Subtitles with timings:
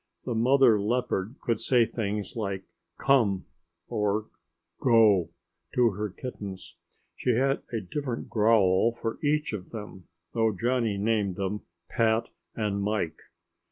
[0.25, 2.63] The mother leopard could say things like
[2.97, 3.45] "Come,"
[3.87, 4.29] or
[4.79, 5.29] "Go"
[5.75, 6.75] to her kittens.
[7.15, 12.81] She had a different growl for each of them, though Johnny named them Pat and
[12.81, 13.21] Mike.